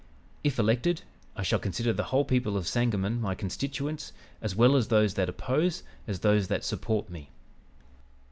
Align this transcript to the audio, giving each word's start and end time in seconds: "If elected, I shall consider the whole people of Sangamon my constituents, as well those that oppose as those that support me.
"If 0.43 0.57
elected, 0.57 1.03
I 1.35 1.43
shall 1.43 1.59
consider 1.59 1.93
the 1.93 2.05
whole 2.05 2.25
people 2.25 2.57
of 2.57 2.67
Sangamon 2.67 3.21
my 3.21 3.35
constituents, 3.35 4.13
as 4.41 4.55
well 4.55 4.81
those 4.81 5.13
that 5.13 5.29
oppose 5.29 5.83
as 6.07 6.21
those 6.21 6.47
that 6.47 6.63
support 6.63 7.11
me. 7.11 7.29